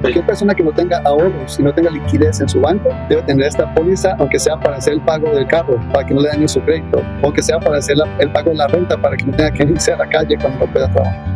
[0.00, 3.46] Cualquier persona que no tenga ahorros y no tenga liquidez en su banco debe tener
[3.46, 6.48] esta póliza, aunque sea para hacer el pago del carro, para que no le dañe
[6.48, 9.50] su crédito, aunque sea para hacer el pago de la renta, para que no tenga
[9.50, 11.35] que irse a la calle cuando no pueda trabajar.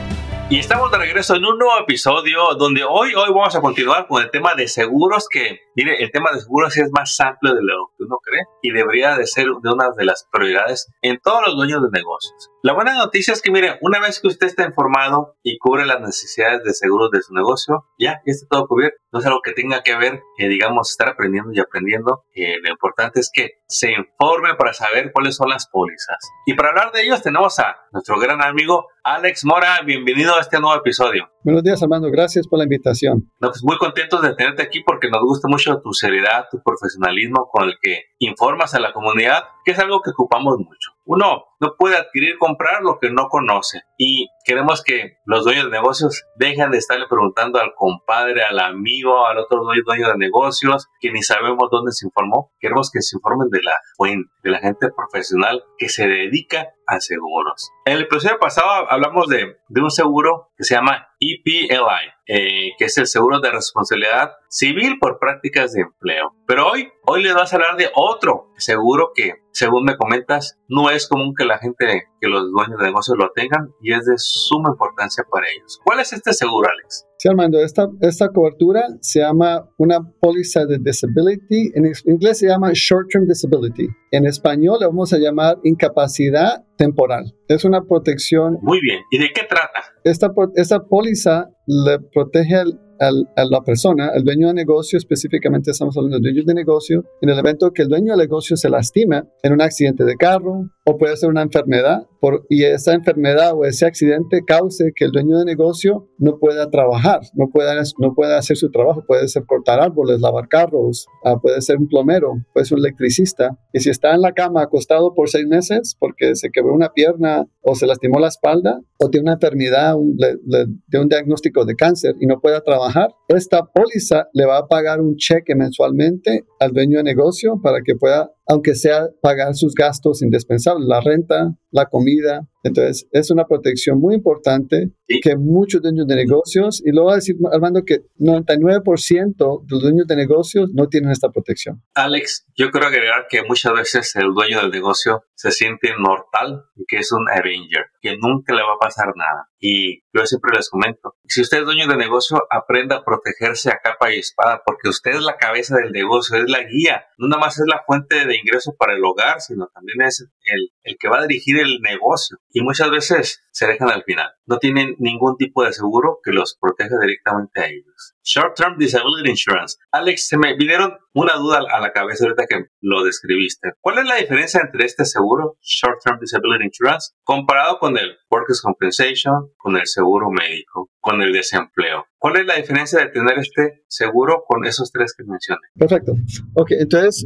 [0.51, 4.21] Y estamos de regreso en un nuevo episodio donde hoy, hoy vamos a continuar con
[4.21, 7.93] el tema de seguros que, mire, el tema de seguros es más amplio de lo
[7.97, 11.55] que uno cree y debería de ser de una de las prioridades en todos los
[11.55, 12.49] dueños de negocios.
[12.63, 16.01] La buena noticia es que, mire, una vez que usted está informado y cubre las
[16.01, 18.97] necesidades de seguros de su negocio, ya, está todo cubierto.
[19.13, 22.25] No es algo que tenga que ver, que digamos, estar aprendiendo y aprendiendo.
[22.35, 26.17] Eh, lo importante es que se informe para saber cuáles son las pólizas.
[26.45, 29.81] Y para hablar de ellos tenemos a nuestro gran amigo Alex Mora.
[29.85, 31.29] Bienvenido a este nuevo episodio.
[31.43, 32.11] Buenos días, Armando.
[32.11, 33.31] Gracias por la invitación.
[33.39, 37.47] No, pues muy contentos de tenerte aquí porque nos gusta mucho tu seriedad, tu profesionalismo
[37.49, 40.91] con el que informas a la comunidad, que es algo que ocupamos mucho.
[41.05, 43.83] Uno no puede adquirir, comprar lo que no conoce.
[43.97, 49.27] Y queremos que los dueños de negocios dejen de estarle preguntando al compadre, al amigo,
[49.27, 52.51] al otro dueño de negocios, que ni sabemos dónde se informó.
[52.59, 56.99] Queremos que se informen de la fuente, de la gente profesional que se dedica a
[56.99, 57.69] seguros.
[57.85, 62.85] En el episodio pasado hablamos de, de un seguro que se llama EPLI, eh, que
[62.85, 66.35] es el seguro de responsabilidad civil por prácticas de empleo.
[66.47, 70.89] Pero hoy, hoy les vas a hablar de otro seguro que, según me comentas, no
[70.89, 71.85] es común que la gente,
[72.19, 75.79] que los dueños de negocios lo tengan y es de suma importancia para ellos.
[75.83, 77.05] ¿Cuál es este seguro, Alex?
[77.17, 81.71] Sí, Armando, esta, esta cobertura se llama una póliza de disability.
[81.75, 83.87] En inglés se llama short-term disability.
[84.11, 87.35] En español le vamos a llamar incapacidad temporal.
[87.47, 88.57] Es una protección.
[88.61, 89.01] Muy bien.
[89.11, 89.93] ¿Y de qué trata?
[90.03, 92.63] Esta, esta póliza le protege
[93.01, 97.03] al a la persona, al dueño de negocio, específicamente estamos hablando de dueños de negocio,
[97.21, 100.69] en el evento que el dueño de negocio se lastima en un accidente de carro
[100.85, 102.07] o puede ser una enfermedad
[102.49, 107.21] y esa enfermedad o ese accidente cause que el dueño de negocio no pueda trabajar,
[107.33, 111.61] no pueda, no pueda hacer su trabajo, puede ser cortar árboles, lavar carros, ah, puede
[111.61, 113.57] ser un plomero, puede ser un electricista.
[113.73, 117.47] Y si está en la cama acostado por seis meses porque se quebró una pierna
[117.61, 122.25] o se lastimó la espalda o tiene una enfermedad de un diagnóstico de cáncer y
[122.25, 127.03] no pueda trabajar, esta póliza le va a pagar un cheque mensualmente al dueño de
[127.03, 132.41] negocio para que pueda aunque sea pagar sus gastos indispensables, la renta, la comida.
[132.63, 134.91] Entonces, es una protección muy importante
[135.23, 139.81] que muchos dueños de negocios, y lo voy a decir, Armando, que 99% de los
[139.81, 141.81] dueños de negocios no tienen esta protección.
[141.93, 146.83] Alex, yo quiero agregar que muchas veces el dueño del negocio se siente inmortal y
[146.85, 149.47] que es un Avenger, que nunca le va a pasar nada.
[149.63, 153.77] Y yo siempre les comento, si usted es dueño de negocio, aprenda a protegerse a
[153.77, 157.41] capa y espada, porque usted es la cabeza del negocio, es la guía, no nada
[157.41, 161.19] más es la fuente de ingreso para el hogar, sino también es el, que va
[161.19, 162.37] a dirigir el negocio.
[162.51, 164.29] Y muchas veces se dejan al final.
[164.45, 168.15] No tienen ningún tipo de seguro que los proteja directamente a ellos.
[168.23, 169.77] Short Term Disability Insurance.
[169.91, 173.71] Alex, se me vinieron una duda a la cabeza ahorita que lo describiste.
[173.79, 178.61] ¿Cuál es la diferencia entre este seguro, Short Term Disability Insurance, comparado con el Workers'
[178.61, 182.05] Compensation, con el seguro médico, con el desempleo?
[182.17, 185.61] ¿Cuál es la diferencia de tener este seguro con esos tres que mencioné?
[185.75, 186.13] Perfecto.
[186.55, 187.25] Ok, entonces,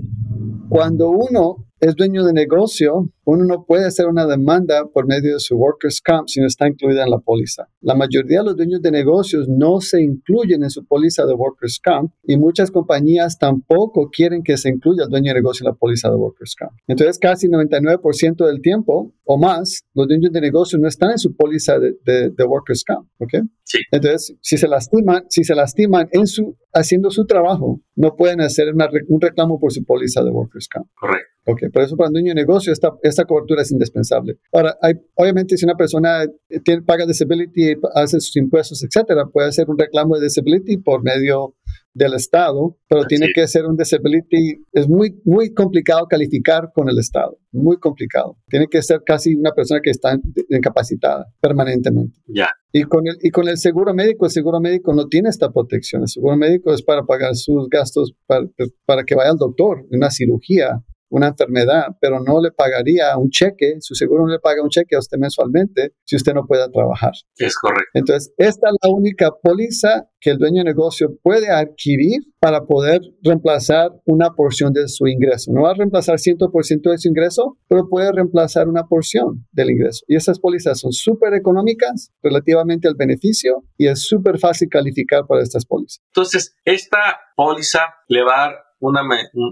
[0.69, 5.39] cuando uno es dueño de negocio, uno no puede hacer una demanda por medio de
[5.39, 7.67] su workers' comp si no está incluida en la póliza.
[7.81, 11.79] La mayoría de los dueños de negocios no se incluyen en su póliza de workers'
[11.83, 15.77] comp y muchas compañías tampoco quieren que se incluya el dueño de negocio en la
[15.77, 16.71] póliza de workers' comp.
[16.87, 21.35] Entonces, casi 99% del tiempo o más, los dueños de negocio no están en su
[21.35, 23.07] póliza de, de, workers' comp.
[23.17, 23.45] ¿ok?
[23.63, 23.79] Sí.
[23.91, 28.73] Entonces, si se lastiman, si se lastiman en su, haciendo su trabajo, no pueden hacer
[29.07, 30.87] un reclamo por su póliza de workers' comp.
[30.93, 31.35] Correcto.
[31.47, 34.35] Ok, por eso para un dueño de negocio esta, esta cobertura es indispensable.
[34.51, 36.25] Ahora, hay, obviamente si una persona
[36.65, 41.55] tiene, paga disability, hace sus impuestos, etcétera, puede hacer un reclamo de disability por medio
[41.95, 46.99] del Estado, pero tiene que ser un disability, es muy, muy complicado calificar con el
[46.99, 48.37] Estado, muy complicado.
[48.49, 50.19] Tiene que ser casi una persona que está
[50.49, 52.19] incapacitada permanentemente.
[52.27, 52.49] Ya.
[52.73, 56.01] Y con, el, y con el seguro médico, el seguro médico no tiene esta protección.
[56.01, 58.45] El seguro médico es para pagar sus gastos para,
[58.85, 60.83] para que vaya al doctor, una cirugía
[61.15, 64.95] una enfermedad, pero no le pagaría un cheque, su seguro no le paga un cheque
[64.95, 67.13] a usted mensualmente si usted no puede trabajar.
[67.37, 67.89] Es correcto.
[67.93, 72.99] Entonces, esta es la única póliza que el dueño de negocio puede adquirir para poder
[73.23, 75.51] reemplazar una porción de su ingreso.
[75.53, 80.03] No va a reemplazar 100% de su ingreso, pero puede reemplazar una porción del ingreso.
[80.07, 85.43] Y esas pólizas son súper económicas relativamente al beneficio y es súper fácil calificar para
[85.43, 86.01] estas pólizas.
[86.07, 89.01] Entonces, esta póliza le va a dar una,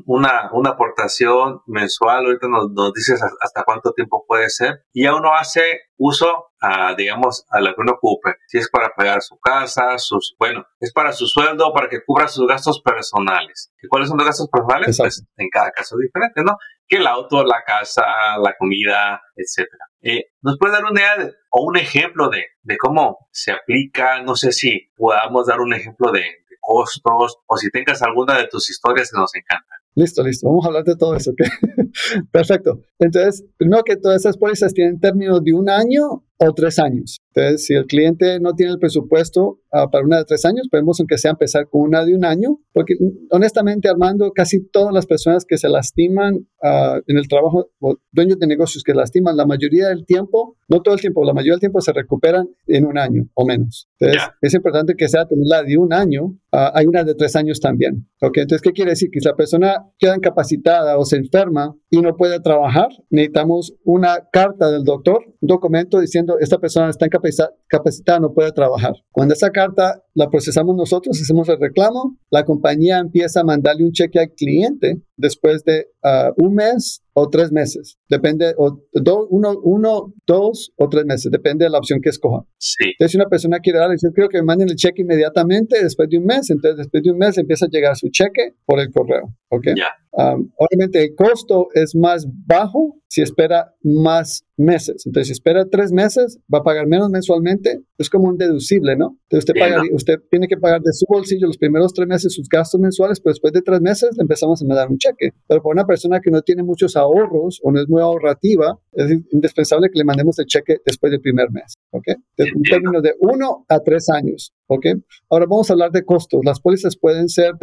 [0.06, 5.16] una, una aportación mensual, ahorita nos, nos, dices hasta cuánto tiempo puede ser, y ya
[5.16, 8.36] uno hace uso, a, digamos, a lo que uno ocupe.
[8.48, 12.28] Si es para pagar su casa, sus, bueno, es para su sueldo, para que cubra
[12.28, 13.74] sus gastos personales.
[13.82, 14.98] ¿Y cuáles son los gastos personales?
[14.98, 16.58] Pues en cada caso diferente, ¿no?
[16.88, 18.04] Que el auto, la casa,
[18.42, 19.86] la comida, etcétera.
[20.02, 24.22] Eh, ¿Nos puede dar una idea o un ejemplo de, de cómo se aplica?
[24.22, 26.26] No sé si podamos dar un ejemplo de,
[26.64, 29.78] costos o si tengas alguna de tus historias que nos encantan.
[29.96, 30.48] Listo, listo.
[30.48, 31.32] Vamos a hablar de todo eso.
[31.32, 31.48] ¿okay?
[32.32, 32.80] Perfecto.
[32.98, 37.20] Entonces, primero que todas esas pólizas tienen términos de un año o tres años.
[37.36, 41.00] Entonces, si el cliente no tiene el presupuesto uh, para una de tres años, podemos
[41.00, 42.96] aunque sea empezar con una de un año, porque
[43.32, 48.38] honestamente, Armando, casi todas las personas que se lastiman uh, en el trabajo, o dueños
[48.40, 51.60] de negocios que lastiman, la mayoría del tiempo, no todo el tiempo, la mayoría del
[51.60, 53.90] tiempo se recuperan en un año o menos.
[54.00, 54.36] Entonces, yeah.
[54.42, 56.26] es importante que sea tener la de un año.
[56.52, 58.08] Uh, hay una de tres años también.
[58.22, 58.44] ¿okay?
[58.44, 59.10] Entonces, ¿qué quiere decir?
[59.12, 64.28] Que si la persona queda incapacitada o se enferma y no puede trabajar, necesitamos una
[64.32, 68.94] carta del doctor, un documento diciendo esta persona está incapacitada, no puede trabajar.
[69.12, 73.92] Cuando esa carta la procesamos nosotros, hacemos el reclamo, la compañía empieza a mandarle un
[73.92, 77.98] cheque al cliente después de uh, un mes o tres meses.
[78.10, 82.46] Depende, o do, uno, uno, dos o tres meses, depende de la opción que escoja.
[82.58, 82.86] Sí.
[82.92, 86.10] Entonces, si una persona quiere dar, yo creo que me manden el cheque inmediatamente después
[86.10, 86.50] de un mes.
[86.50, 89.34] Entonces, después de un mes empieza a llegar su cheque por el correo.
[89.50, 89.68] ¿Ok?
[90.16, 95.06] Um, obviamente, el costo es más bajo si espera más meses.
[95.06, 97.84] Entonces, si espera tres meses, va a pagar menos mensualmente.
[98.04, 99.18] Es como un deducible, ¿no?
[99.30, 102.50] Entonces, usted, paga, usted tiene que pagar de su bolsillo los primeros tres meses sus
[102.50, 105.32] gastos mensuales, pero después de tres meses le empezamos a dar un cheque.
[105.48, 109.12] Pero para una persona que no tiene muchos ahorros o no es muy ahorrativa, es
[109.32, 111.76] indispensable que le mandemos el cheque después del primer mes.
[111.92, 112.08] ¿Ok?
[112.38, 114.54] En términos de uno a tres años.
[114.74, 114.88] ¿Ok?
[115.30, 116.42] Ahora vamos a hablar de costos.
[116.44, 117.54] Las pólizas pueden ser,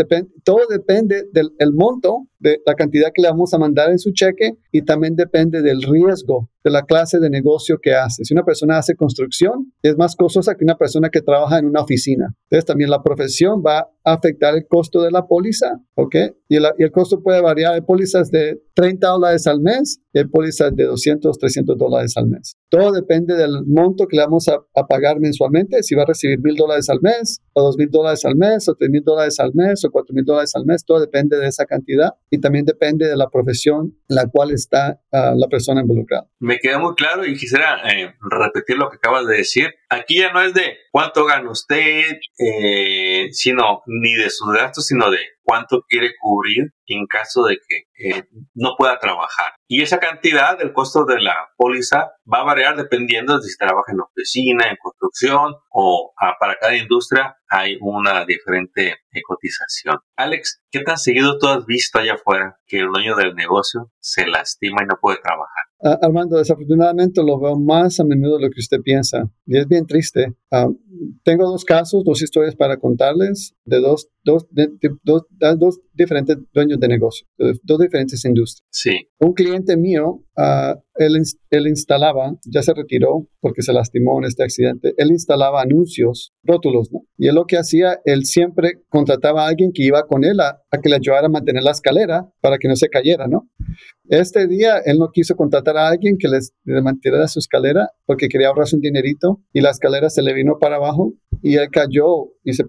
[0.44, 4.12] todo depende del el monto, de la cantidad que le vamos a mandar en su
[4.12, 8.24] cheque y también depende del riesgo de la clase de negocio que hace.
[8.24, 11.80] Si una persona hace construcción, es más costosa que una persona que trabaja en una
[11.80, 12.34] oficina.
[12.44, 16.16] Entonces, también la profesión va afectar el costo de la póliza, ¿ok?
[16.48, 17.74] Y, la, y el costo puede variar.
[17.74, 22.26] Hay pólizas de 30 dólares al mes y hay pólizas de 200, 300 dólares al
[22.26, 22.56] mes.
[22.68, 26.40] Todo depende del monto que le vamos a, a pagar mensualmente, si va a recibir
[26.40, 29.52] mil dólares al mes, o dos mil dólares al mes, o tres mil dólares al
[29.54, 30.84] mes, o cuatro mil dólares al mes.
[30.84, 35.00] Todo depende de esa cantidad y también depende de la profesión en la cual está
[35.12, 39.26] uh, la persona involucrada me queda muy claro y quisiera eh, repetir lo que acabas
[39.26, 39.74] de decir.
[39.88, 42.99] Aquí ya no es de cuánto gana usted, eh,
[43.32, 48.24] sino ni de sus gastos, sino de cuánto quiere cubrir en caso de que eh,
[48.54, 49.52] no pueda trabajar.
[49.68, 53.92] Y esa cantidad del costo de la póliza va a variar dependiendo de si trabaja
[53.92, 59.98] en oficina, en construcción o ah, para cada industria hay una diferente eh, cotización.
[60.16, 64.26] Alex, ¿qué tan seguido tú has visto allá afuera que el dueño del negocio se
[64.26, 65.69] lastima y no puede trabajar?
[65.82, 69.66] Uh, Armando, desafortunadamente lo veo más a menudo de lo que usted piensa y es
[69.66, 70.34] bien triste.
[70.50, 70.76] Uh,
[71.22, 75.22] tengo dos casos, dos historias para contarles de dos, dos, de, de, dos,
[75.58, 78.66] dos diferentes dueños de negocio, de dos diferentes industrias.
[78.70, 78.90] Sí.
[79.18, 81.16] Un cliente mío, uh, él,
[81.50, 86.90] él, instalaba, ya se retiró porque se lastimó en este accidente, él instalaba anuncios, rótulos,
[86.92, 87.00] ¿no?
[87.16, 90.60] Y él lo que hacía, él siempre contrataba a alguien que iba con él a,
[90.82, 93.48] que le ayudara a mantener la escalera para que no se cayera, ¿no?
[94.08, 98.28] Este día él no quiso contratar a alguien que les, le mantuviera su escalera porque
[98.28, 102.32] quería ahorrarse un dinerito y la escalera se le vino para abajo y él cayó
[102.42, 102.64] y se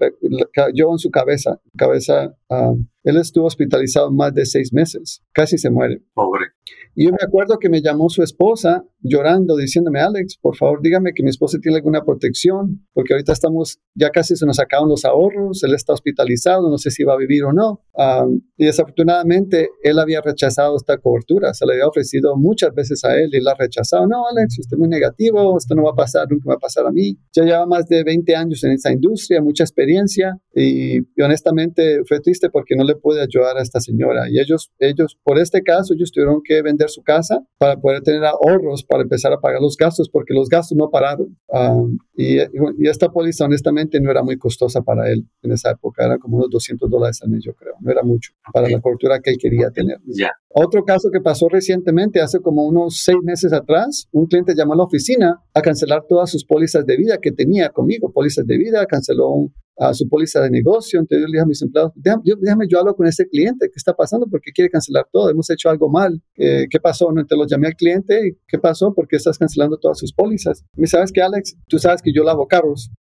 [0.53, 1.59] cayó en su cabeza.
[1.77, 6.01] cabeza um, él estuvo hospitalizado más de seis meses, casi se muere.
[6.13, 6.47] Pobre.
[6.93, 11.13] Y yo me acuerdo que me llamó su esposa llorando, diciéndome, Alex, por favor, dígame
[11.13, 15.05] que mi esposa tiene alguna protección, porque ahorita estamos, ya casi se nos acaban los
[15.05, 17.81] ahorros, él está hospitalizado, no sé si va a vivir o no.
[17.93, 23.17] Um, y desafortunadamente, él había rechazado esta cobertura, se le había ofrecido muchas veces a
[23.17, 24.05] él y la ha rechazado.
[24.05, 26.85] No, Alex, usted es muy negativo, esto no va a pasar, nunca va a pasar
[26.85, 27.17] a mí.
[27.33, 32.19] Ya lleva más de 20 años en esta industria, mucha experiencia, y, y honestamente fue
[32.19, 34.29] triste porque no le pude ayudar a esta señora.
[34.29, 38.23] Y ellos, ellos, por este caso, ellos tuvieron que vender su casa para poder tener
[38.25, 41.37] ahorros para empezar a pagar los gastos, porque los gastos no pararon.
[41.47, 46.05] Um, Y, y, esta póliza honestamente no era muy costosa para él en esa época,
[46.05, 49.19] era como unos 200 dólares al mes yo creo, no era mucho para la cobertura
[49.19, 49.97] que él quería tener.
[50.05, 50.31] Ya.
[50.49, 54.77] Otro caso que pasó recientemente, hace como unos seis meses atrás, un cliente llamó a
[54.77, 58.85] la oficina a cancelar todas sus pólizas de vida que tenía conmigo, pólizas de vida,
[58.85, 59.49] canceló
[59.81, 60.99] a su póliza de negocio.
[60.99, 63.75] Entonces yo le dije a mis empleados, déjame, yo, déjame hablo con ese cliente, ¿qué
[63.75, 64.27] está pasando?
[64.27, 65.29] ¿Por qué quiere cancelar todo?
[65.29, 66.21] Hemos hecho algo mal.
[66.37, 67.11] Eh, ¿Qué pasó?
[67.11, 68.93] No, te lo llamé al cliente, ¿qué pasó?
[68.93, 70.63] ¿Por qué estás cancelando todas sus pólizas?
[70.75, 72.91] Me sabes que Alex, tú sabes que yo lavo carros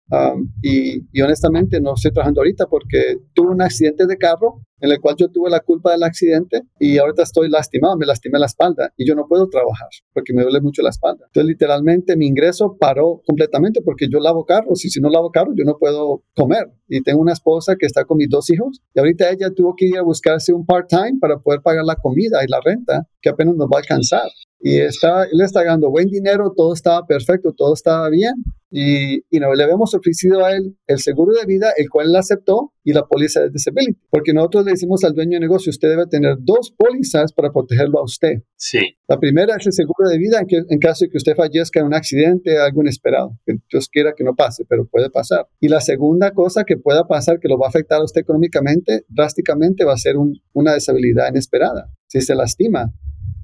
[0.63, 5.01] y, y honestamente no estoy trabajando ahorita porque tuve un accidente de carro en el
[5.01, 8.93] cual yo tuve la culpa del accidente y ahorita estoy lastimado, me lastimé la espalda
[8.97, 11.27] y yo no puedo trabajar porque me duele mucho la espalda.
[11.27, 15.55] Entonces, literalmente mi ingreso paró completamente porque yo lavo carros y si no lavo carros
[15.57, 16.71] yo no puedo comer.
[16.89, 19.87] Y tengo una esposa que está con mis dos hijos y ahorita ella tuvo que
[19.87, 23.55] ir a buscarse un part-time para poder pagar la comida y la renta que apenas
[23.55, 24.29] nos va a alcanzar.
[24.61, 28.35] Y está, él está ganando buen dinero, todo estaba perfecto, todo estaba bien.
[28.71, 32.17] Y, y no, le habíamos ofrecido a él el seguro de vida, el cual él
[32.17, 33.99] aceptó, y la póliza de disability.
[34.11, 37.99] Porque nosotros le decimos al dueño de negocio, usted debe tener dos pólizas para protegerlo
[37.99, 38.43] a usted.
[38.57, 38.81] Sí.
[39.09, 41.81] La primera es el seguro de vida en, que, en caso de que usted fallezca
[41.81, 45.49] en un accidente, algo inesperado, que Dios quiera que no pase, pero puede pasar.
[45.59, 49.05] Y la segunda cosa que pueda pasar, que lo va a afectar a usted económicamente,
[49.09, 51.91] drásticamente, va a ser un, una deshabilidad inesperada.
[52.07, 52.93] Si se lastima,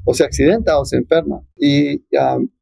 [0.06, 1.42] o se accidenta o se enferma.
[1.58, 2.04] Y,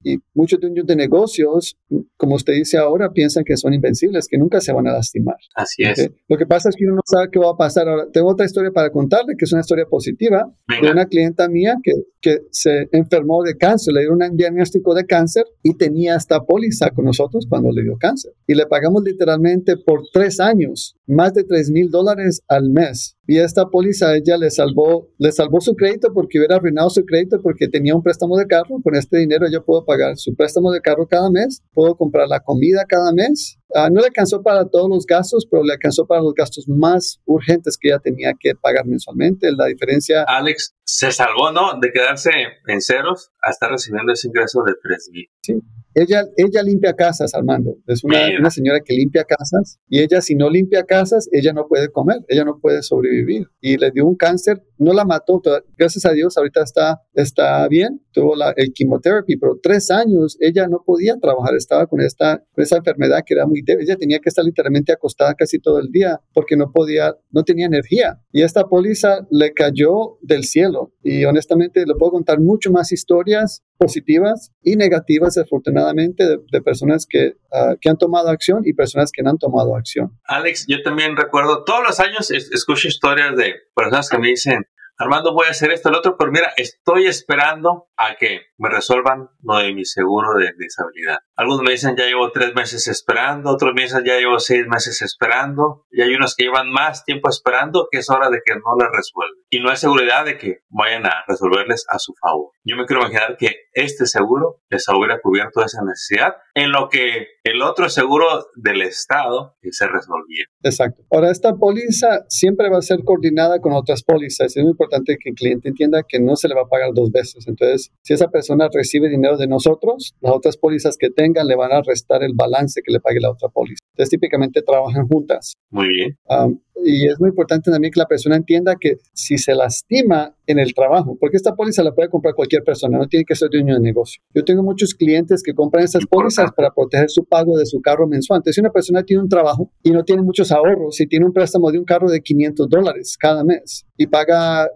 [0.03, 1.77] y muchos dueños de negocios,
[2.17, 5.37] como usted dice ahora, piensan que son invencibles, que nunca se van a lastimar.
[5.55, 6.11] Así es.
[6.27, 7.87] Lo que pasa es que uno no sabe qué va a pasar.
[7.87, 11.77] Ahora, tengo otra historia para contarle, que es una historia positiva, de una clienta mía
[11.83, 16.41] que, que se enfermó de cáncer, le dieron un diagnóstico de cáncer y tenía esta
[16.45, 18.33] póliza con nosotros cuando le dio cáncer.
[18.47, 23.19] Y le pagamos literalmente por tres años, más de tres mil dólares al mes.
[23.27, 27.34] Y esta póliza ella le salvó, le salvó su crédito porque hubiera arruinado su crédito
[27.43, 28.81] porque tenía un préstamo de carro.
[28.83, 32.41] Con este dinero yo puedo pagar su préstamo de carro cada mes, puedo comprar la
[32.41, 33.59] comida cada mes.
[33.69, 37.21] Uh, no le alcanzó para todos los gastos, pero le alcanzó para los gastos más
[37.25, 39.51] urgentes que ella tenía que pagar mensualmente.
[39.53, 40.25] La diferencia...
[40.29, 41.79] Alex se salvó, ¿no?
[41.81, 42.31] De quedarse
[42.67, 45.27] en ceros hasta recibiendo ese ingreso de 3 mil.
[45.43, 45.55] Sí.
[45.97, 47.77] Ella, ella limpia casas, Armando.
[47.87, 51.69] Es una, una, señora que limpia casas y ella si no limpia casas, ella no
[51.69, 53.47] puede comer, ella no puede sobrevivir.
[53.61, 55.41] Y le dio un cáncer, no la mató,
[55.79, 60.67] gracias a Dios ahorita está, está bien, tuvo la, el quimioterapia, pero tres años ella
[60.67, 64.19] no podía trabajar, estaba con esta, con esa enfermedad que era muy débil, ella tenía
[64.19, 68.21] que estar literalmente acostada casi todo el día porque no podía, no tenía energía.
[68.33, 73.63] Y esta póliza le cayó del cielo y honestamente le puedo contar mucho más historias
[73.77, 79.11] positivas y negativas, afortunadamente, de, de personas que, uh, que, han tomado acción y personas
[79.13, 80.19] que no han tomado acción.
[80.25, 84.65] Alex, yo también recuerdo, todos los años escucho historias de personas que me dicen,
[84.97, 89.29] Armando, voy a hacer esto, el otro, pero mira, estoy esperando a que me resuelvan
[89.43, 91.19] lo de mi seguro de disabilidad.
[91.35, 95.03] Algunos me dicen ya llevo tres meses esperando, otros me dicen ya llevo seis meses
[95.03, 98.77] esperando, y hay unos que llevan más tiempo esperando que es hora de que no
[98.79, 99.44] les resuelvan.
[99.55, 102.51] Y no hay seguridad de que vayan a resolverles a su favor.
[102.65, 107.29] Yo me quiero imaginar que este seguro les hubiera cubierto esa necesidad en lo que
[107.45, 110.47] el otro seguro del Estado se resolvía.
[110.65, 111.05] Exacto.
[111.13, 114.57] Ahora, esta póliza siempre va a ser coordinada con otras pólizas.
[114.57, 117.13] Es muy importante que el cliente entienda que no se le va a pagar dos
[117.13, 117.47] veces.
[117.47, 121.71] Entonces, si esa persona recibe dinero de nosotros, las otras pólizas que tengan le van
[121.71, 123.85] a restar el balance que le pague la otra póliza.
[123.93, 125.55] Entonces, típicamente trabajan juntas.
[125.71, 126.19] Muy bien.
[126.25, 130.59] Um, y es muy importante también que la persona entienda que si se lastima en
[130.59, 133.75] el trabajo, porque esta póliza la puede comprar cualquier persona, no tiene que ser dueño
[133.75, 134.23] de negocio.
[134.35, 138.07] Yo tengo muchos clientes que compran estas pólizas para proteger su pago de su carro
[138.07, 138.39] mensual.
[138.39, 141.33] Entonces, si una persona tiene un trabajo y no tiene muchos ahorros, si tiene un
[141.33, 144.69] préstamo de un carro de 500 dólares cada mes y paga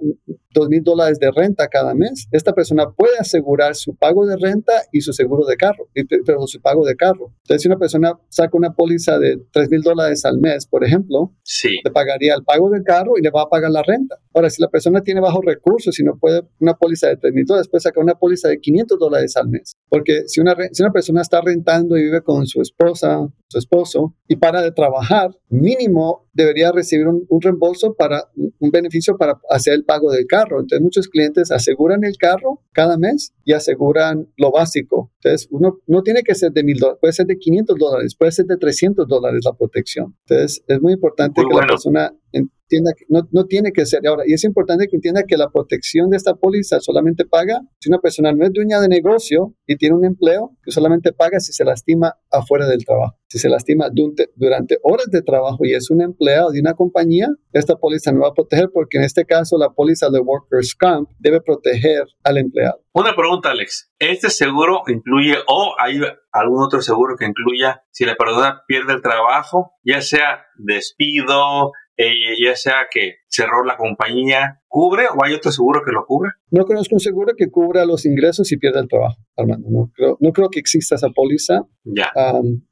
[0.54, 4.72] dos mil dólares de renta cada mes, esta persona puede asegurar su pago de renta
[4.92, 5.88] y su seguro de carro,
[6.25, 7.32] pero su pago de carro.
[7.42, 11.34] Entonces, si una persona saca una póliza de tres mil dólares al mes, por ejemplo,
[11.42, 11.68] sí.
[11.84, 14.18] le pagaría el pago del carro y le va a pagar la renta.
[14.34, 17.45] Ahora, si la persona tiene bajos recursos y no puede una póliza de tres mil
[17.45, 19.77] dólares, puede sacar una póliza de 500 dólares al mes.
[19.88, 24.15] Porque si una, si una persona está rentando y vive con su esposa, su esposo,
[24.27, 29.75] y para de trabajar, mínimo debería recibir un, un reembolso para un beneficio para hacer
[29.75, 30.61] el pago del carro.
[30.61, 35.11] Entonces, muchos clientes aseguran el carro cada mes y aseguran lo básico.
[35.23, 38.33] Entonces, uno no tiene que ser de mil dólares, puede ser de 500 dólares, puede
[38.33, 40.17] ser de 300 dólares la protección.
[40.27, 41.67] Entonces, es muy importante muy que bueno.
[41.67, 44.25] la persona entienda que no, no, tiene que ser ahora.
[44.26, 47.99] Y es importante que entienda que la protección de esta póliza solamente paga si una
[47.99, 51.64] persona no es dueña de negocio y tiene un empleo, que solamente paga si se
[51.64, 53.16] lastima afuera del trabajo.
[53.28, 53.88] Si se lastima
[54.37, 58.28] durante horas de trabajo y es un empleado de una compañía, esta póliza no va
[58.28, 62.80] a proteger porque en este caso la póliza de Workers' Comp debe proteger al empleado.
[62.92, 63.92] Una pregunta, Alex.
[63.99, 66.00] ¿Este seguro incluye o hay
[66.32, 72.37] algún otro seguro que incluya si la persona pierde el trabajo, ya sea despido, eh,
[72.40, 76.31] ya sea que cerró la compañía, ¿cubre o hay otro seguro que lo cubre?
[76.52, 79.69] No conozco un seguro que cubra los ingresos y pierde el trabajo, Armando.
[79.69, 81.62] No creo, no creo que exista esa póliza.
[81.83, 82.12] Ya.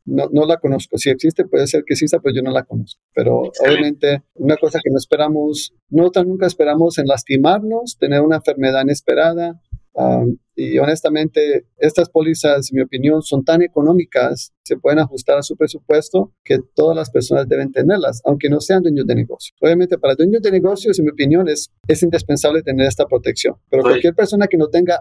[0.05, 0.97] no, no, la conozco.
[0.97, 3.03] Si existe, puede ser que exista, pero yo no la conozco.
[3.13, 8.83] Pero obviamente, una cosa que no esperamos, no nunca esperamos en lastimarnos, tener una enfermedad
[8.83, 9.61] inesperada,
[10.57, 15.55] y honestamente, estas pólizas, en mi opinión, son tan económicas, se pueden ajustar a su
[15.55, 19.55] presupuesto, que todas las personas deben tenerlas, aunque no sean dueños de negocio.
[19.61, 23.57] Obviamente, para dueños de negocios, en mi opinión, es, es indispensable tener esta protección.
[23.71, 25.01] Pero cualquier persona que no tenga,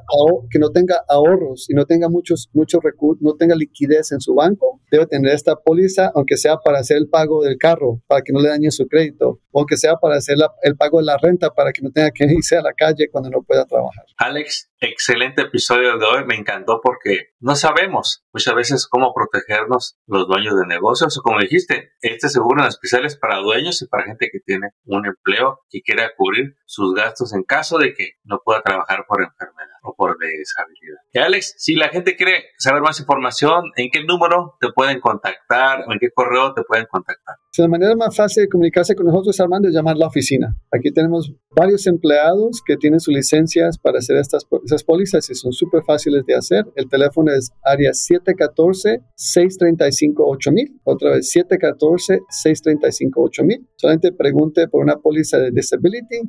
[0.51, 4.35] que no tenga ahorros y no tenga muchos, muchos recursos, no tenga liquidez en su
[4.35, 8.33] banco, debe tener esta póliza, aunque sea para hacer el pago del carro, para que
[8.33, 11.49] no le dañe su crédito, o aunque sea para hacer el pago de la renta,
[11.51, 14.05] para que no tenga que irse a la calle cuando no pueda trabajar.
[14.17, 16.25] Alex, excelente episodio de hoy.
[16.25, 21.17] Me encantó porque no sabemos muchas veces cómo protegernos los dueños de negocios.
[21.17, 24.69] O como dijiste, este seguro en especial es para dueños y para gente que tiene
[24.85, 29.21] un empleo y quiera cubrir sus gastos en caso de que no pueda trabajar por
[29.21, 30.97] enfermedad por deshabilidad.
[31.13, 35.85] Y Alex, si la gente quiere saber más información, ¿en qué número te pueden contactar
[35.87, 37.35] o en qué correo te pueden contactar?
[37.57, 40.57] La manera más fácil de comunicarse con nosotros, Armando, es llamar a la oficina.
[40.71, 45.53] Aquí tenemos varios empleados que tienen sus licencias para hacer estas esas pólizas y son
[45.53, 46.65] súper fáciles de hacer.
[46.75, 50.81] El teléfono es área 714-635-8000.
[50.83, 53.65] Otra vez, 714-635-8000.
[53.75, 56.23] Solamente pregunte por una póliza de disability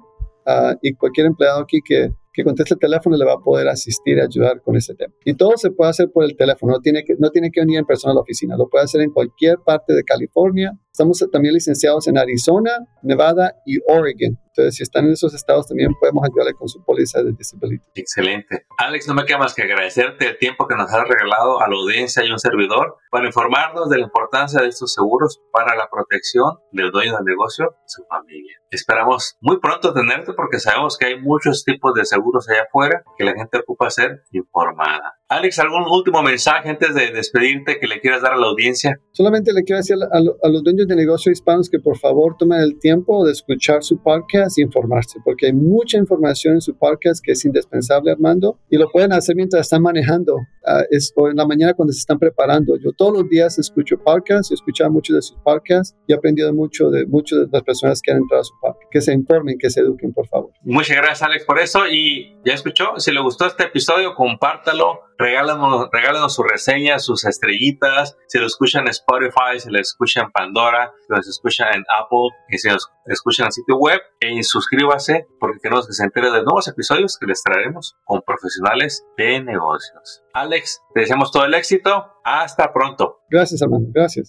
[0.47, 4.19] uh, y cualquier empleado aquí que que conteste el teléfono le va a poder asistir
[4.19, 5.14] y ayudar con ese tema.
[5.25, 7.78] Y todo se puede hacer por el teléfono, no tiene que, no tiene que venir
[7.78, 10.78] en persona a la oficina, lo puede hacer en cualquier parte de California.
[10.93, 14.38] Estamos también licenciados en Arizona, Nevada y Oregon.
[14.57, 17.85] Entonces, si están en esos estados, también podemos ayudarle con su póliza de disability.
[17.95, 18.67] Excelente.
[18.79, 21.77] Alex, no me queda más que agradecerte el tiempo que nos has regalado a la
[21.77, 26.57] audiencia y un servidor para informarnos de la importancia de estos seguros para la protección
[26.73, 28.57] del dueño del negocio y su familia.
[28.71, 33.25] Esperamos muy pronto tenerte porque sabemos que hay muchos tipos de seguros allá afuera que
[33.25, 35.19] la gente ocupa ser informada.
[35.29, 39.01] Alex, ¿algún último mensaje antes de despedirte que le quieras dar a la audiencia?
[39.11, 42.79] Solamente le quiero decir a, los dueños de negocios hispanos que por favor tomen el
[42.79, 47.33] tiempo de escuchar su podcast y informarse, porque hay mucha información en su podcast que
[47.33, 51.47] es indispensable, Armando, y lo pueden hacer mientras están manejando uh, es, o en la
[51.47, 52.76] mañana cuando se están preparando.
[52.79, 56.53] Yo todos los días escucho podcasts, he escuchado muchos de sus podcasts y he aprendido
[56.53, 58.90] mucho de muchas de las personas que han entrado a su podcast.
[58.90, 60.51] Que se informen, que se eduquen, por favor.
[60.62, 61.87] Muchas gracias, Alex, por eso.
[61.88, 68.16] Y ya escuchó, si le gustó este episodio, compártalo regálanos, regálanos su reseña, sus estrellitas.
[68.29, 72.37] Si lo escuchan en Spotify, si lo escuchan en Pandora, si lo escuchan en Apple,
[72.48, 72.76] y si lo
[73.07, 77.18] escuchan en el sitio web, e suscríbase porque queremos que se entere de nuevos episodios
[77.18, 80.22] que les traeremos con profesionales de negocios.
[80.35, 82.12] Alex, te deseamos todo el éxito.
[82.24, 83.20] Hasta pronto.
[83.31, 83.87] Gracias, hermano.
[83.92, 84.29] Gracias.